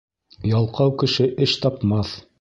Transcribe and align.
Ялҡау 0.53 0.95
кеше 1.03 1.29
эш 1.47 1.57
тапмаҫ 1.67 2.21